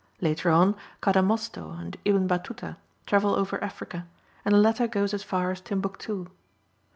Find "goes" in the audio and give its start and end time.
4.87-5.13